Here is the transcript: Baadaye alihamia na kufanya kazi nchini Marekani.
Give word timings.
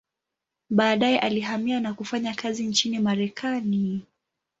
Baadaye 0.69 1.19
alihamia 1.19 1.79
na 1.79 1.93
kufanya 1.93 2.33
kazi 2.33 2.67
nchini 2.67 2.99
Marekani. 2.99 4.01